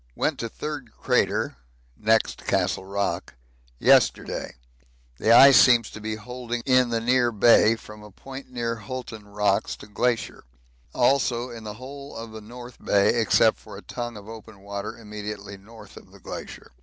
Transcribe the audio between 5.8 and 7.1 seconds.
to be holding in the